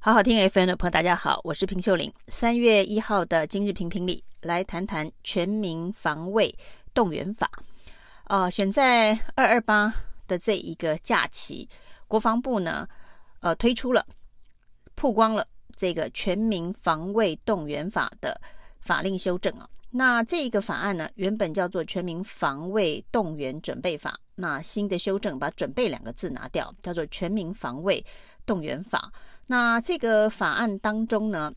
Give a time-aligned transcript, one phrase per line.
[0.00, 2.10] 好好听 FM 的朋友，大家好，我是平秀玲。
[2.28, 6.54] 三月一号的今日评评理，来谈谈全民防卫
[6.94, 7.50] 动员法。
[8.28, 9.92] 呃，选在二二八
[10.28, 11.68] 的这一个假期，
[12.06, 12.88] 国防部呢，
[13.40, 14.06] 呃，推出了
[14.94, 15.44] 曝光了
[15.76, 18.40] 这个全民防卫动员法的
[18.78, 19.68] 法令修正啊。
[19.90, 28.02] 那这一个法案呢，原本叫做全民防卫动员准备法，那新的修正把“准备”两个字拿掉，叫做全民防卫
[28.46, 29.12] 动员法。
[29.50, 31.52] 那这个法案当中呢，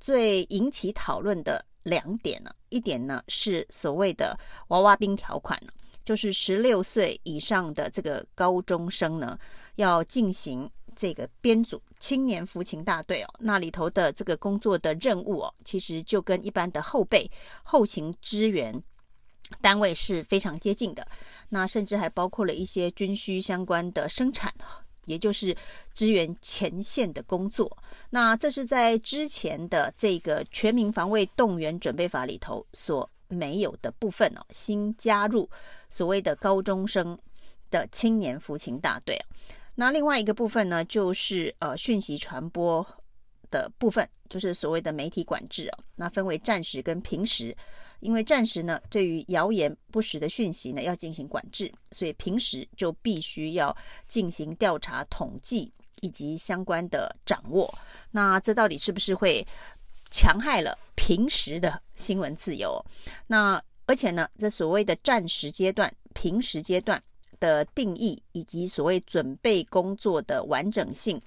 [0.00, 4.36] 最引起讨论的两点呢，一点呢是所谓的
[4.68, 5.56] 娃娃兵条款，
[6.04, 9.38] 就是十六岁以上的这个高中生呢，
[9.76, 17.30] 要进行这个编组青年服勤大队哦，那里头的这个工作的任务哦，其实就跟一般的后备
[17.62, 18.74] 后勤支援
[19.60, 21.06] 单位是非常接近的，
[21.48, 24.52] 那甚至还包括了一些军需相关的生产。
[25.06, 25.56] 也就是
[25.94, 27.76] 支援前线的工作，
[28.10, 35.48] 那这是在之前的这个全民防卫动员准备法里头所没有的部分哦，新加入
[35.90, 37.18] 所谓的高中生
[37.70, 39.18] 的青年服勤大队。
[39.74, 42.86] 那另外一个部分呢，就是呃讯息传播
[43.50, 47.56] 的部分，就是所谓的媒体管制哦，那分为战时跟平时。
[48.00, 53.76] 因为战时呢，对于谣言不实的讯息呢，要进行管制，所以平时就必须要
[54.08, 57.72] 进行调查、统计以及相关的掌握。
[58.10, 59.46] 那这到底是不是会
[60.10, 62.84] 强害了平时的新闻自由？
[63.26, 67.02] 那而且呢，这所谓的战时阶段、平时阶段
[67.38, 71.20] 的定义，以及所谓准备工作的完整性，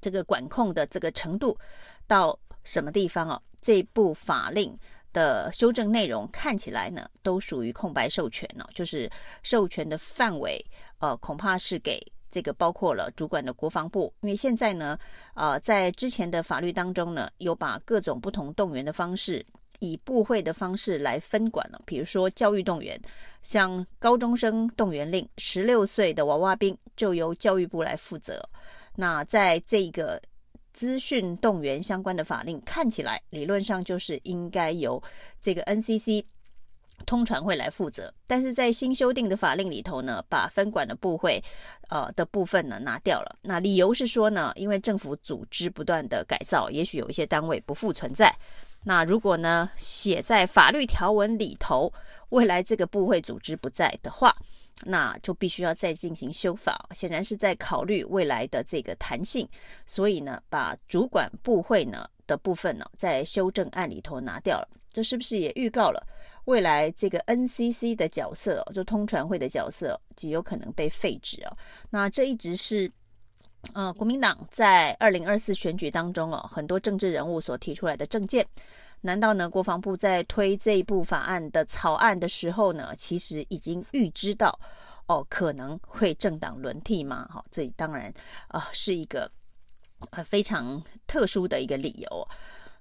[0.00, 1.58] 这个管控的这个程度
[2.06, 3.42] 到什么地方哦？
[3.60, 4.78] 这部法令。
[5.12, 9.10] 的修正内容看起来呢，都属于空白授权呢，就是
[9.42, 10.64] 授权的范围，
[10.98, 14.98] 呃，恐怕是给这个包括了主管的国防部，因为现在呢，
[15.34, 19.44] 呃，在之前的法律当中呢，有把各种不同动员的方式
[19.80, 23.00] 以部会的方式来分管了，比如说教育动员，
[23.42, 28.42] 像高中生动员令，十六岁的娃娃兵就由教育部来负责，
[28.96, 30.20] 那在这个。
[30.72, 35.02] 资讯动员相关的法令看起来理论上就是应该由
[35.40, 36.24] 这个 NCC
[37.06, 41.42] 通传会来负责，但是在新修订的法令里头呢，把分管的部会
[41.88, 43.36] 呃的部分呢拿掉了。
[43.40, 48.30] 那理由是说呢，因为政府组织不断的改造，也许有一些单位不复存在。
[48.84, 51.90] 那如果呢写在法律条文里头，
[52.28, 54.36] 未来这个部会组织不在的话。
[54.84, 59.48] 那就必须要再进行修法，显然是在考虑未来的这个弹性，
[59.86, 64.68] 所以呢，把主管部会呢的部分呢，在修正案里头拿掉了。
[64.92, 66.04] 这是不是也预告了
[66.46, 71.56] 未来这个 NCC 的角色，就通传会的角色，极有可能被废止哦？
[71.90, 72.90] 那这一直是，
[73.74, 78.46] 呃，国民党在二零二四选举当中哦，很多政治人物所提出来的政见。
[79.02, 79.48] 难道呢？
[79.48, 84.58] 国防部在推这一部法案的草案的时候呢，其实已经预知到
[85.06, 87.26] 哦，可能会政党轮替吗？
[87.32, 88.12] 哈、哦，这当然
[88.48, 89.30] 啊、呃，是一个
[90.10, 92.28] 呃非常特殊的一个理由。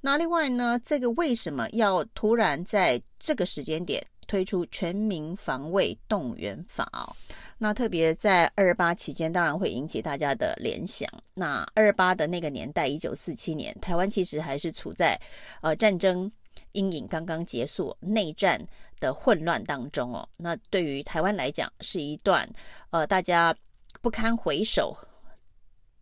[0.00, 6.88] 那另外呢，这个为什么要突然在这个时间点推出全民防卫动员法？
[6.92, 7.14] 哦
[7.58, 11.10] 那特别在二八期间，当然会引起大家的联想。
[11.32, 15.18] 那二八的那个年代，一九四七年，台湾其实还是处在
[15.62, 16.30] 呃战争
[16.72, 18.60] 阴影刚刚结束、内战
[19.00, 20.28] 的混乱当中哦。
[20.36, 22.46] 那对于台湾来讲，是一段
[22.90, 23.56] 呃大家
[24.02, 24.94] 不堪回首，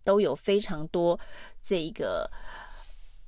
[0.03, 1.17] 都有非常多
[1.63, 2.29] 这个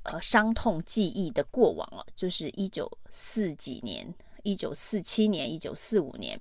[0.02, 2.04] 呃伤痛记忆的过往哦。
[2.16, 4.12] 就是一九四几年、
[4.46, 6.40] 一九四七年、一九四五年。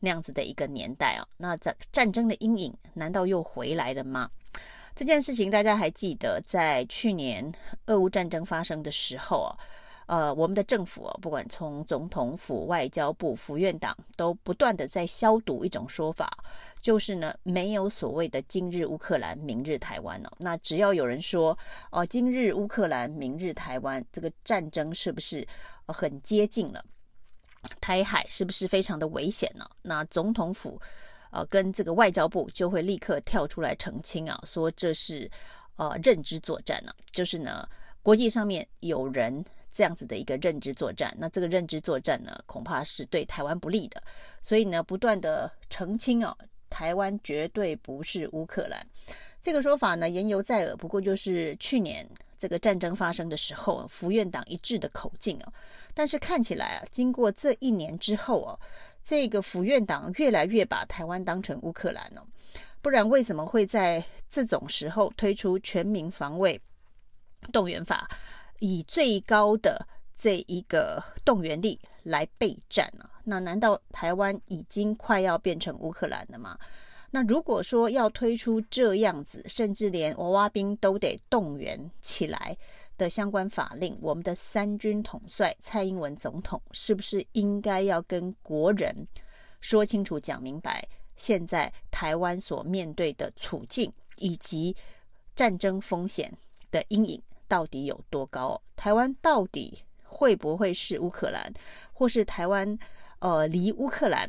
[0.00, 4.30] 那样子的一个年代哦，那战战争的阴影难道又回来了吗？
[4.94, 7.52] 这件事情大家还记得，在去年
[7.86, 9.58] 俄乌战争发生的时候啊，
[10.06, 16.30] 呃，我们的政府啊，不管从总统府、外交部、府院党，都不断的在消毒一种说法，
[16.80, 20.30] 就是呢，没有所谓的今日乌克兰，明日台湾哦。
[20.38, 21.58] 那只要有人说
[21.90, 25.44] 哦，今日乌克兰，明日台湾，这个战争是不是
[25.88, 26.84] 很接近了？
[27.80, 29.68] 台海是不是非常的危险呢？
[29.82, 30.80] 那总统府，
[31.30, 35.30] 呃，跟这个外交部就会立刻跳出来澄清啊，说这是
[35.76, 37.68] 呃认知作战呢，就是呢
[38.02, 44.02] 国际上面有人这样子的一个认知作战，那这个认知作战呢，恐怕是对台湾不利的，
[44.42, 46.36] 所以呢不断的澄清啊，
[46.68, 48.86] 台湾绝对不是乌克兰，
[49.40, 52.08] 这个说法呢言犹在耳，不过就是去年。
[52.38, 55.52] 这个战争发生的时候，府院党一致的口径哦，
[55.92, 58.58] 但是看起来啊，经过这一年之后哦，
[59.02, 62.22] 这个府院党越来越把台湾当成乌克兰哦，
[62.80, 66.58] 不不然为什么会在这种时候推出全民防卫
[67.52, 68.08] 动员法，
[68.60, 69.86] 以最高的
[70.16, 73.04] 这一个动员力来备战呢？
[73.24, 76.58] 那难道台湾已经快要变成乌克兰了吗？
[77.10, 82.56] 那如果说要推出这样子，甚至连娃娃兵都得动员起来
[82.98, 88.94] 的相关法令，我们的三军统帅蔡英文总统是不是应该要跟国人
[89.60, 94.76] 说清楚、讲明白，现在台湾所面对的处境以及
[95.34, 96.32] 战争风险
[96.70, 98.60] 的阴影到底有多高？
[98.76, 101.50] 台湾到底会不会是乌克兰，
[101.92, 102.78] 或是台湾
[103.20, 104.28] 呃离乌克兰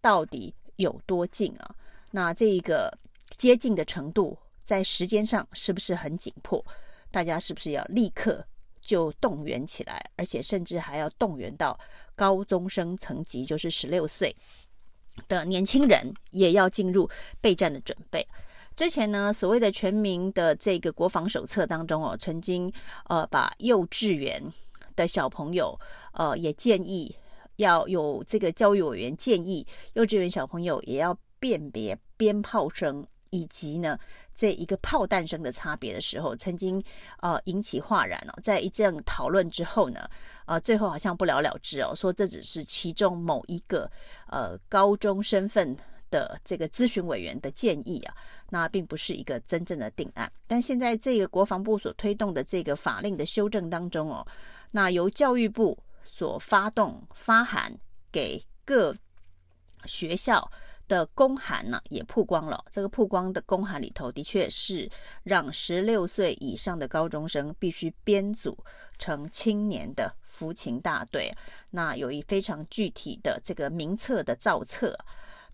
[0.00, 1.74] 到底有多近啊？
[2.16, 2.90] 那这个
[3.36, 6.64] 接近的程度，在时间上是不是很紧迫？
[7.10, 8.42] 大家是不是要立刻
[8.80, 10.02] 就动员起来？
[10.16, 11.78] 而且甚至还要动员到
[12.14, 14.34] 高中生层级，就是十六岁
[15.28, 17.06] 的年轻人也要进入
[17.42, 18.26] 备战的准备。
[18.74, 22.72] 之前呢，所谓的全民的这个国防手册当中哦，曾经
[23.10, 24.42] 呃把幼稚园
[24.94, 25.78] 的小朋友
[26.12, 27.14] 呃也建议
[27.56, 31.98] 要有这个教育委员建议，幼稚园小朋友也要辨别。
[32.16, 33.98] 鞭炮声以及呢，
[34.34, 36.82] 这一个炮弹声的差别的时候，曾经
[37.20, 38.40] 呃引起哗然哦。
[38.42, 40.08] 在一阵讨论之后呢，
[40.46, 43.90] 呃，最后好像不了了之哦，说这只是其中某一个
[44.28, 45.76] 呃高中身份
[46.08, 48.14] 的这个咨询委员的建议啊，
[48.48, 50.30] 那并不是一个真正的定案。
[50.46, 54.26] 但现在这个国防部所推动的这个法令的修正当中哦，
[54.70, 55.76] 那由教育部
[56.06, 57.76] 所发动发函
[58.10, 58.96] 给各
[59.84, 60.48] 学校。
[60.88, 64.88] 的公函呢也曝光了，这个曝光的公函里头的确是
[65.22, 68.56] 让十六岁以上的高中生必须编组
[68.98, 71.32] 成青年的服勤大队，
[71.70, 74.96] 那有一非常具体的这个名册的造册，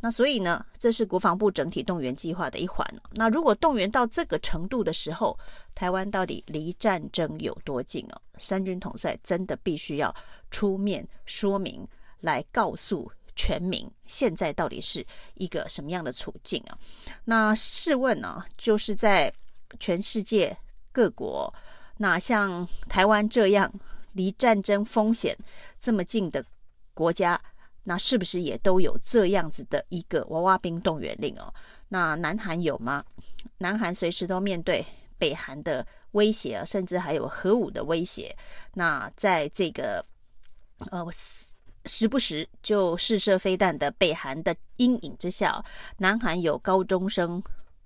[0.01, 2.87] 那所以呢，这是国防部整体动员计划的一环。
[3.13, 5.39] 那如果动员到这个程度的时候，
[5.75, 8.21] 台湾到底离战争有多近哦？
[8.39, 10.15] 三军统帅真的必须要
[10.51, 11.87] 出面说明，
[12.21, 13.11] 来告诉。
[13.35, 16.79] 全民现在到底是一个什么样的处境啊？
[17.25, 19.33] 那试问呢、啊，就是在
[19.81, 20.57] 全世界
[20.93, 21.53] 各国，
[21.97, 23.73] 那像台湾这样
[24.13, 25.37] 离战争风险
[25.81, 26.45] 这么近的
[26.93, 27.41] 国家，
[27.85, 31.53] 那是不是也都有这样子的一个娃娃兵动员令哦？
[31.89, 33.03] 那南韩有吗？
[33.59, 34.85] 南韩随时都面对
[35.17, 38.37] 北韩的威胁啊，甚至还有核武的威胁。
[38.75, 40.05] 那在这个
[40.91, 41.07] 呃。
[41.87, 45.65] 时不时就试射飞弹的北韩的阴影之下，
[45.99, 47.43] 南韩有高中生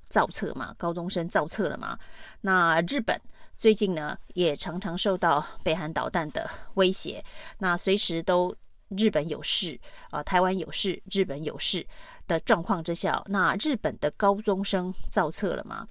[0.08, 0.74] 造册嘛？
[0.76, 1.98] 高中生造册了嘛？
[2.42, 3.18] 那日本
[3.54, 7.24] 最近呢，也常常受到北韩导弹的威胁，
[7.58, 8.54] 那随时都
[8.88, 11.86] 日本有事啊、台湾有事，日本有事
[12.26, 15.88] 的状况之下，那日本的高中生造册了嘛？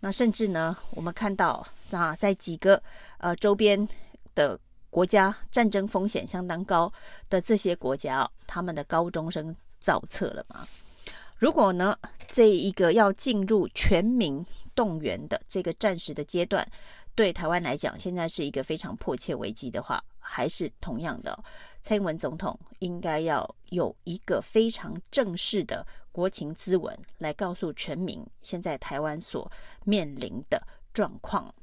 [0.00, 2.80] 那甚至呢，我们看到那在几个
[3.18, 3.88] 呃周边
[4.34, 4.58] 的。
[4.90, 6.92] 国家战争风险相当高
[7.28, 10.66] 的这些国家，他们的高中生造册了吗？
[11.36, 11.96] 如果呢，
[12.26, 14.44] 这一个要进入全民
[14.74, 16.68] 动员的这个战时的阶段，
[17.14, 21.38] 对台湾来讲，现在是一个非常迫切危机的话，还是同样的，
[21.80, 29.48] 蔡英文总统应该要有一个非常正式的国情咨文，来告诉全民，现在台湾所
[29.84, 30.60] 面临的
[30.92, 31.54] 状况。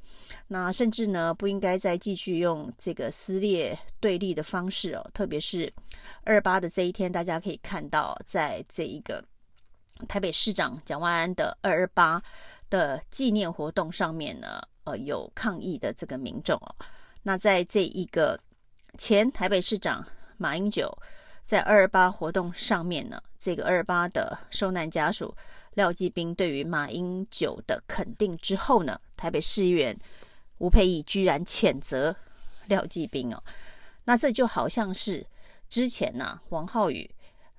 [0.48, 5.10] 那甚至呢，不应该再继续用这个撕裂对立的方式哦。
[5.14, 5.72] 特别是
[6.24, 9.24] 二八的这一天，大家可以看到，在这一个
[10.08, 12.22] 台北市长蒋万安的二二八
[12.70, 16.76] 的纪念活动上面呢，呃，有抗议的这个民众哦。
[17.24, 18.40] 那在这一个
[18.98, 20.06] 前台北市长
[20.38, 20.96] 马英九
[21.44, 25.36] 在二二八活动上面呢，这个二二八的受难家属。
[25.76, 29.98] 廖继兵对于马英九的肯定之后呢，台北市议员
[30.58, 32.16] 吴沛忆居然谴责
[32.68, 33.44] 廖继兵哦，
[34.06, 35.26] 那这就好像是
[35.70, 37.10] 之前呢、啊、王浩宇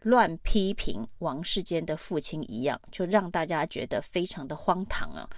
[0.03, 5.29] 乱批评王世坚的父亲一样，就让大家觉得非常的荒唐啊，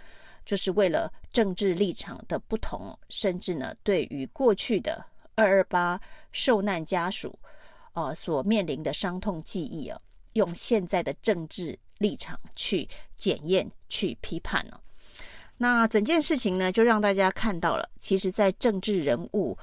[0.45, 5.05] 就是为了政治立场的不同，甚至呢对于过去的
[5.35, 7.37] 二二八受难家属
[7.93, 10.01] 啊、所面临的伤痛记忆啊，
[10.35, 11.77] 用现在的政治。
[11.99, 14.81] 立场去检验、去批判了，
[15.57, 19.59] 那整件事情呢，就让大家看到了，其实，在政治人物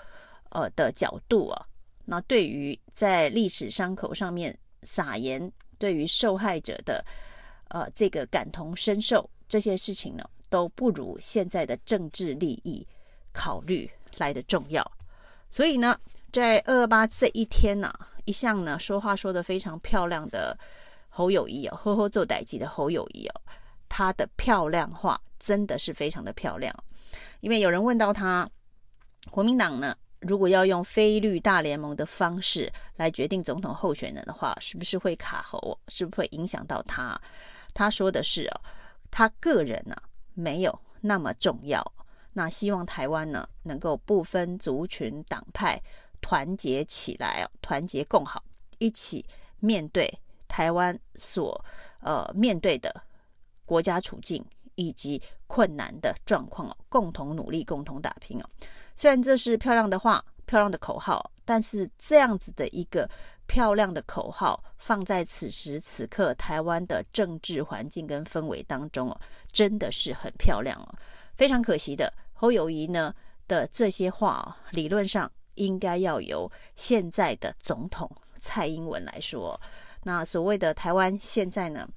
[0.50, 1.66] 呃的角度啊，
[2.04, 7.04] 那对于在历史伤口上面撒盐，对于受害者的
[7.70, 12.86] 呃这个感同身受，这些事情呢，都不如现在的政治利益
[13.32, 14.86] 考虑来得重要。
[15.50, 15.98] 所以呢，
[16.34, 17.94] 在二二八这一天呢、
[18.26, 20.58] 一向呢说话说得非常漂亮的。
[21.18, 23.42] 侯友宜哦，呵呵做代志的侯友宜哦，
[23.88, 26.76] 他的漂亮话真的是非常的漂亮。
[27.40, 28.46] 因为有人问到他，
[29.32, 35.80] 国民党呢，如果要用非绿大联盟的方式来决定总统候选人的话，是不是会卡喉？
[35.88, 37.18] 是不是会影响到他？
[37.74, 38.62] 他说的是哦，
[39.10, 39.96] 他个人呢、
[40.34, 41.82] 没有那么重要。
[42.34, 45.82] 那希望台湾呢能够不分族群党派
[46.20, 48.44] 团结起来哦，团结共好，
[48.80, 49.26] 一起
[49.62, 50.14] 面对
[50.56, 51.62] 台湾所
[52.00, 52.90] 呃面对的
[53.66, 54.42] 国家处境
[54.76, 58.50] 以及困难的状况哦，共同努力，共同打拼哦。
[58.96, 63.06] 虽然这是漂亮的话，漂亮的口号，但是这样子的一个
[63.48, 69.20] 漂亮的口号放在此时此刻台湾的政治环境跟氛围当中哦，
[69.52, 70.88] 真的是很漂亮哦。
[71.36, 73.14] 非常可惜的，侯友宜呢
[73.46, 78.10] 的这些话哦，理论上应该要由现在的总统
[78.40, 79.60] 蔡英文来说。
[80.06, 81.90] 那所谓的台湾现在呢，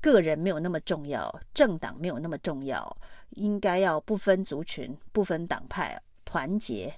[0.00, 2.96] 个人没有那么重要，政党没有那么重要，
[3.30, 6.00] 应该要不分族群、不分党派。
[6.24, 6.92] 团结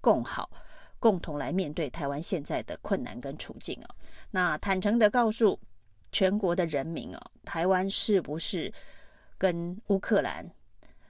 [0.00, 0.48] 共好，
[1.00, 3.88] 共同来面对台湾现在的困难跟处境哦。
[4.30, 5.58] 那坦诚的告诉
[6.12, 8.72] 全国的人民哦，台湾是不是
[9.36, 10.48] 跟乌克兰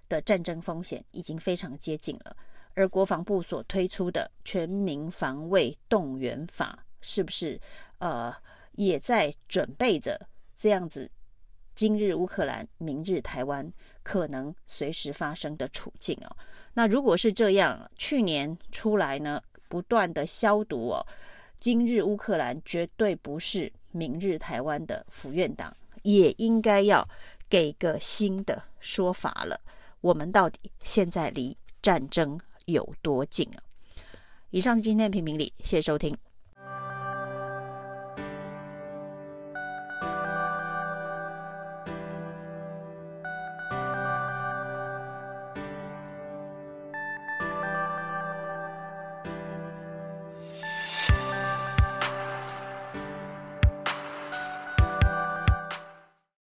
[0.09, 2.35] 的战争风险已经非常接近了？
[2.73, 7.61] 而国防部所推出的全民防卫动员法，是不是
[7.99, 8.35] 呃
[8.79, 11.11] 也在准备着这样子？
[11.75, 13.73] 今日乌克兰，明日台湾，
[14.05, 16.37] 可能随时发生的处境哦。
[16.75, 21.05] 那如果是这样，去年出来呢，不断的消毒哦。
[21.59, 27.07] 今日乌克兰绝对不是明日台湾的府院党，也应该要
[27.51, 29.61] 给个新的说法了。
[30.01, 33.59] 我们到底现在离战争有多近啊？
[34.51, 36.17] 以上是今天的评评理，谢谢收听。